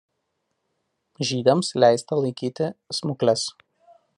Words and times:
Žydams 1.31 1.69
leista 1.83 2.19
laikyti 2.23 2.71
smukles. 3.01 3.45